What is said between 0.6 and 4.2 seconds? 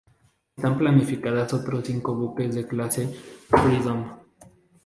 planificados otros cinco buques de la clase "Freedom".